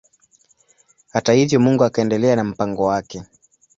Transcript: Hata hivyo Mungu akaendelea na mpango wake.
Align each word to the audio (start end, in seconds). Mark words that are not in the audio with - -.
Hata 1.11 1.33
hivyo 1.33 1.59
Mungu 1.59 1.83
akaendelea 1.83 2.35
na 2.35 2.43
mpango 2.43 2.85
wake. 2.85 3.23